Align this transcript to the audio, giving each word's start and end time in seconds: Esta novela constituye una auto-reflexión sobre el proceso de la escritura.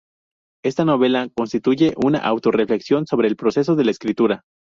Esta 0.65 0.83
novela 0.83 1.29
constituye 1.29 1.93
una 1.95 2.17
auto-reflexión 2.17 3.05
sobre 3.05 3.27
el 3.27 3.35
proceso 3.35 3.75
de 3.75 3.85
la 3.85 3.91
escritura. 3.91 4.41